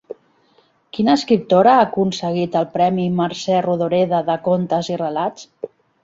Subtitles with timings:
[0.97, 5.47] Quina escriptora ha aconseguit el premi Mercè Rodoreda de contes i relats?